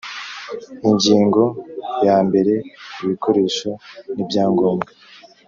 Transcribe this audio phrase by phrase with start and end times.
[0.89, 1.43] Ingingo
[2.05, 2.53] yambere
[3.03, 3.69] Ibikoresho
[4.13, 4.89] n ibyangombwa